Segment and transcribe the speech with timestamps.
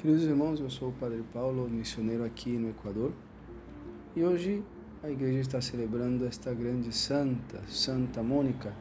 [0.00, 3.12] Queridos irmãos, eu sou o Padre Paulo, missioneiro aqui no Equador,
[4.16, 4.64] e hoje
[5.02, 8.74] a igreja está celebrando esta grande santa, Santa Mônica,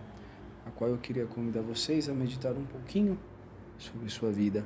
[0.66, 3.20] a qual eu queria convidar vocês a meditar um pouquinho
[3.78, 4.66] sobre sua vida.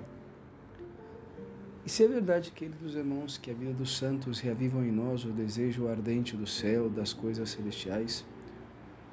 [1.83, 5.31] E se é verdade, queridos irmãos, que a vida dos santos reavivam em nós o
[5.31, 8.23] desejo ardente do céu, das coisas celestiais,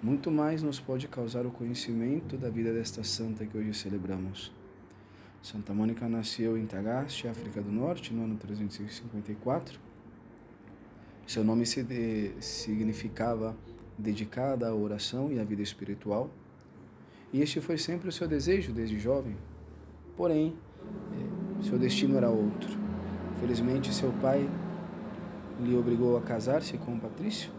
[0.03, 4.60] muito mais nos pode causar o conhecimento da vida desta santa que hoje celebramos.
[5.43, 9.81] Santa Mônica nasceu em Tagaste, África do Norte, no ano 354.
[11.27, 13.57] Seu nome se de, significava
[13.97, 16.29] dedicada à oração e à vida espiritual.
[17.33, 19.35] E este foi sempre o seu desejo desde jovem.
[20.15, 22.79] Porém, eh, seu destino era outro.
[23.41, 24.47] Felizmente, seu pai
[25.59, 27.51] lhe obrigou a casar-se com Patrício,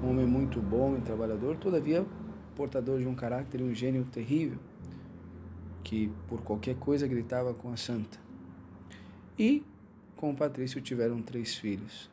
[0.00, 2.06] um homem muito bom e trabalhador, todavia
[2.54, 4.58] portador de um caráter e um gênio terrível
[5.86, 8.18] que por qualquer coisa gritava com a santa.
[9.38, 9.62] E
[10.16, 12.10] com Patrício tiveram três filhos.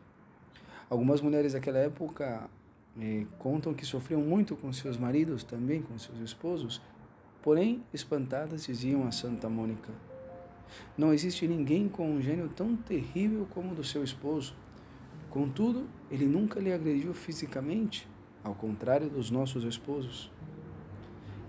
[0.88, 2.48] Algumas mulheres daquela época
[3.02, 6.80] eh, contam que sofriam muito com seus maridos, também com seus esposos,
[7.42, 9.92] porém, espantadas, diziam a Santa Mônica:
[10.96, 14.54] Não existe ninguém com um gênio tão terrível como o do seu esposo.
[15.32, 18.08] Contudo, ele nunca lhe agrediu fisicamente,
[18.44, 20.32] ao contrário dos nossos esposos.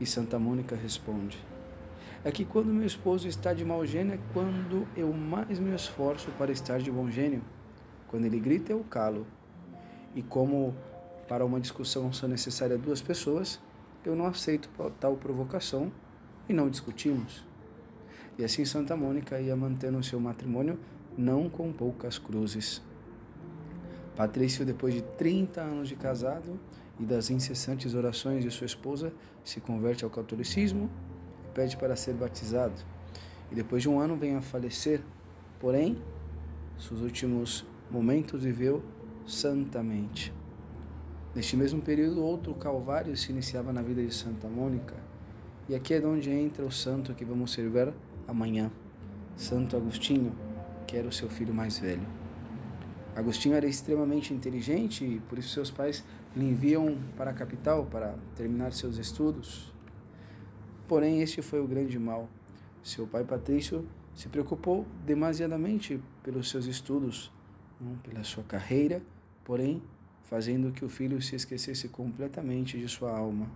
[0.00, 1.38] E Santa Mônica responde:
[2.24, 6.30] é que quando meu esposo está de mau gênio é quando eu mais me esforço
[6.32, 7.42] para estar de bom gênio.
[8.08, 9.26] Quando ele grita, eu calo.
[10.14, 10.74] E como
[11.28, 13.60] para uma discussão são necessárias duas pessoas,
[14.04, 15.92] eu não aceito tal provocação
[16.48, 17.44] e não discutimos.
[18.38, 20.78] E assim Santa Mônica ia mantendo seu matrimônio
[21.16, 22.82] não com poucas cruzes.
[24.16, 26.58] Patrício, depois de 30 anos de casado
[26.98, 29.12] e das incessantes orações de sua esposa,
[29.44, 30.90] se converte ao catolicismo
[31.54, 32.74] pede para ser batizado
[33.50, 35.00] e depois de um ano vem a falecer.
[35.60, 35.96] Porém,
[36.78, 38.82] seus últimos momentos viveu
[39.26, 40.32] santamente.
[41.34, 44.94] Neste mesmo período, outro calvário se iniciava na vida de Santa Mônica.
[45.68, 47.92] E aqui é onde entra o santo que vamos servir
[48.28, 48.70] amanhã,
[49.36, 50.32] Santo Agostinho,
[50.86, 52.06] que era o seu filho mais velho.
[53.16, 56.04] Agostinho era extremamente inteligente e por isso seus pais
[56.36, 59.73] lhe enviam para a capital para terminar seus estudos.
[60.86, 62.28] Porém, este foi o grande mal.
[62.82, 67.32] Seu pai Patrício se preocupou demasiadamente pelos seus estudos,
[67.80, 69.02] não pela sua carreira,
[69.44, 69.82] porém,
[70.24, 73.50] fazendo que o filho se esquecesse completamente de sua alma,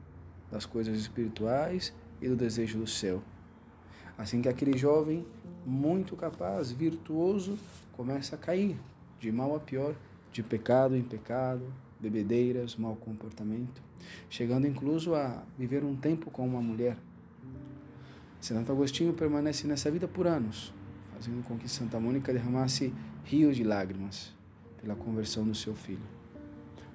[0.51, 3.23] das coisas espirituais e do desejo do céu.
[4.17, 5.27] Assim que aquele jovem,
[5.67, 7.59] muito capaz, virtuoso,
[7.93, 8.77] começa a cair
[9.21, 9.95] de mal a pior,
[10.33, 11.63] de pecado em pecado,
[12.01, 13.83] bebedeiras, mau comportamento,
[14.31, 16.97] chegando incluso a viver um tempo com uma mulher
[18.41, 20.73] Santo Agostinho permanece nessa vida por anos,
[21.13, 22.95] fazendo com que Santa Mônica derramasse
[23.25, 24.33] rios de lágrimas
[24.81, 26.07] pela conversão do seu filho.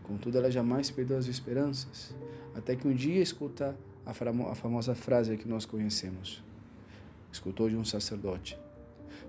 [0.04, 2.16] Contudo, ela jamais perdeu as esperanças,
[2.56, 4.14] até que um dia escuta a
[4.56, 6.44] famosa frase que nós conhecemos.
[7.32, 8.58] Escutou de um sacerdote: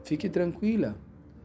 [0.04, 0.96] Fique tranquila,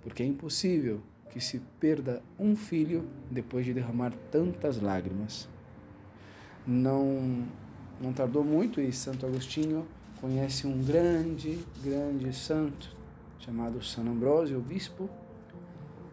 [0.02, 5.48] porque é impossível que se perda um filho depois de derramar tantas lágrimas.
[6.66, 7.48] Não,
[8.02, 9.88] não tardou muito e Santo Agostinho
[10.20, 12.96] conhece um grande, grande santo
[13.40, 15.10] chamado São Ambrósio, o bispo,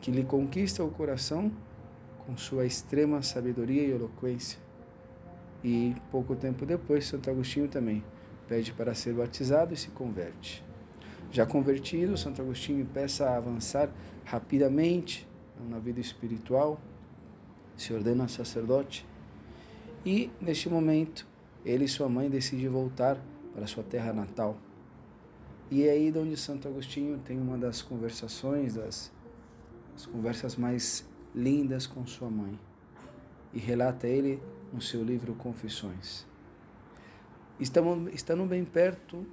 [0.00, 1.50] que lhe conquista o coração
[2.24, 4.58] com sua extrema sabedoria e eloquência.
[5.62, 8.04] E pouco tempo depois, Santo Agostinho também
[8.48, 10.64] pede para ser batizado e se converte.
[11.32, 13.90] Já convertido, Santo Agostinho peça a avançar
[14.24, 15.26] rapidamente
[15.68, 16.80] na vida espiritual,
[17.76, 19.04] se ordena sacerdote
[20.04, 21.26] e, neste momento,
[21.64, 23.18] ele e sua mãe decidem voltar
[23.56, 24.58] para sua terra natal.
[25.70, 29.10] E é aí onde Santo Agostinho tem uma das conversações, das,
[29.94, 32.60] das conversas mais lindas com sua mãe.
[33.54, 36.26] E relata ele no seu livro Confissões.
[37.58, 39.24] Estamos, estando bem perto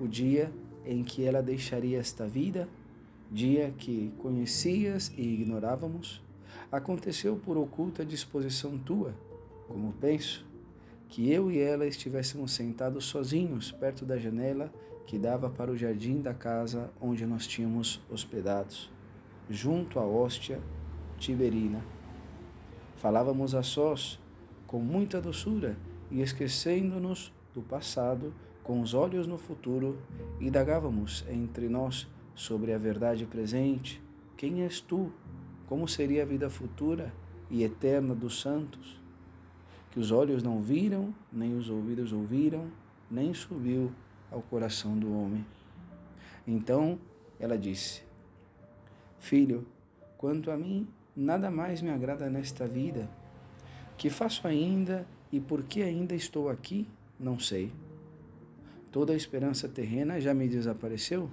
[0.00, 0.52] o dia
[0.84, 2.68] em que ela deixaria esta vida,
[3.30, 6.20] dia que conhecias e ignorávamos,
[6.72, 9.14] aconteceu por oculta disposição tua,
[9.68, 10.44] como penso,
[11.10, 14.72] que eu e ela estivéssemos sentados sozinhos perto da janela
[15.06, 18.88] que dava para o jardim da casa onde nós tínhamos hospedados,
[19.50, 20.60] junto à hóstia
[21.18, 21.84] tiberina.
[22.94, 24.20] Falávamos a sós
[24.68, 25.76] com muita doçura
[26.12, 29.98] e esquecendo-nos do passado, com os olhos no futuro,
[30.40, 34.00] indagávamos entre nós sobre a verdade presente.
[34.36, 35.12] Quem és tu?
[35.66, 37.12] Como seria a vida futura
[37.50, 39.00] e eterna dos santos?
[39.90, 42.70] Que os olhos não viram, nem os ouvidos ouviram,
[43.10, 43.90] nem subiu
[44.30, 45.44] ao coração do homem.
[46.46, 46.98] Então
[47.38, 48.02] ela disse:
[49.18, 49.66] Filho,
[50.16, 53.08] quanto a mim, nada mais me agrada nesta vida.
[53.98, 56.88] Que faço ainda e por que ainda estou aqui,
[57.18, 57.72] não sei.
[58.90, 61.28] Toda a esperança terrena já me desapareceu.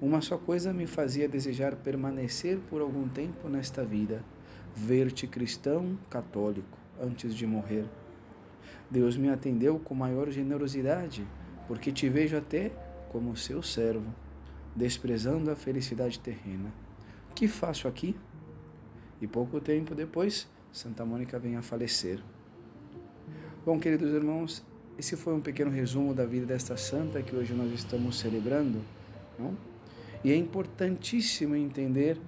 [0.00, 4.24] Uma só coisa me fazia desejar permanecer por algum tempo nesta vida:
[4.74, 7.84] ver-te cristão católico antes de morrer.
[8.90, 11.26] Deus me atendeu com maior generosidade,
[11.66, 12.70] porque te vejo até
[13.10, 14.12] como seu servo,
[14.74, 16.72] desprezando a felicidade terrena.
[17.34, 18.16] Que faço aqui?
[19.20, 22.20] E pouco tempo depois, Santa Mônica vem a falecer.
[23.64, 24.64] Bom, queridos irmãos,
[24.98, 28.80] esse foi um pequeno resumo da vida desta santa que hoje nós estamos celebrando,
[29.38, 29.56] não?
[30.22, 32.18] E é importantíssimo entender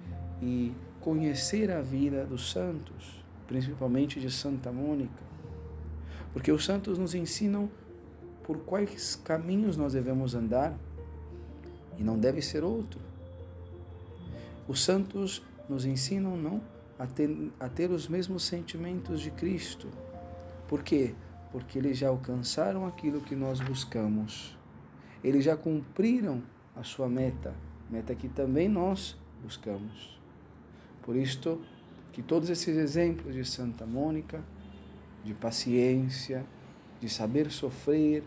[0.41, 3.18] e conhecer a vida dos santos,
[3.49, 5.23] principalmente de Santa Mônica,
[6.31, 7.67] porque os santos nos ensinam
[8.43, 10.77] por quais caminhos nós devemos andar
[11.97, 13.01] e não deve ser outro.
[14.67, 16.61] Os santos nos ensinam não
[16.99, 19.87] a ter, a ter os mesmos sentimentos de Cristo.
[20.67, 21.15] Por quê?
[21.51, 24.55] Porque eles já alcançaram aquilo que nós buscamos.
[25.23, 26.43] Eles já cumpriram
[26.75, 27.55] a sua meta,
[27.89, 30.19] meta que também nós buscamos.
[31.01, 31.59] Por isto,
[32.11, 34.43] que todos esses exemplos de Santa Mônica,
[35.23, 36.45] de paciência,
[36.99, 38.23] de saber sofrer,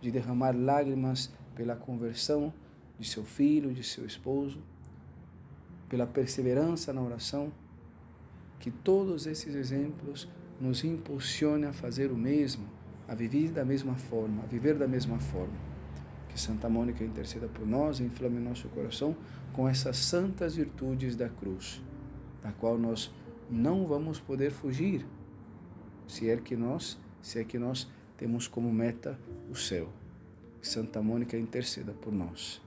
[0.00, 2.52] de derramar lágrimas pela conversão
[2.98, 4.58] de seu filho, de seu esposo,
[5.88, 7.52] pela perseverança na oração,
[8.58, 10.28] que todos esses exemplos
[10.60, 12.66] nos impulsionem a fazer o mesmo,
[13.06, 15.54] a viver da mesma forma, a viver da mesma forma.
[16.28, 19.16] Que Santa Mônica interceda por nós inflame nosso coração
[19.52, 21.80] com essas santas virtudes da cruz,
[22.48, 23.12] da qual nós
[23.50, 25.04] não vamos poder fugir,
[26.06, 29.18] se é que nós, se é que nós temos como meta
[29.50, 29.88] o céu.
[30.62, 32.60] Santa Mônica interceda por nós.